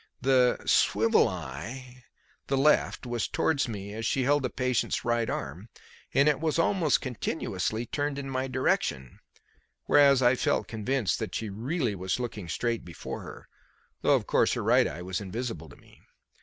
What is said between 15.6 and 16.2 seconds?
to me.